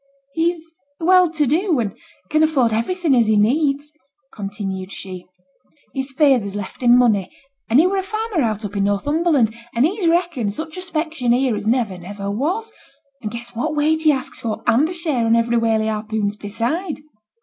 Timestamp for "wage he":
13.75-14.11